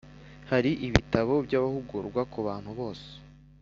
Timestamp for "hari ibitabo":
0.49-1.33